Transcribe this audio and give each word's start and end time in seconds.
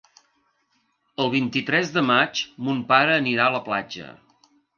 El 1.25 1.29
vint-i-tres 1.33 1.91
de 1.99 2.03
maig 2.07 2.41
mon 2.69 2.81
pare 2.93 3.15
anirà 3.19 3.45
a 3.51 3.55
la 3.59 3.61
platja. 3.71 4.09